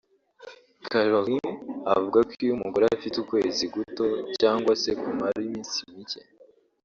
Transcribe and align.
Carolyn 0.91 1.47
avuga 1.95 2.17
ko 2.27 2.31
iyo 2.43 2.53
umugore 2.57 2.85
afite 2.87 3.15
ukwezi 3.19 3.63
guto 3.75 4.05
cyangwa 4.39 4.71
se 4.81 4.91
kumara 5.01 5.37
iminsi 5.47 5.77
mike 5.93 6.21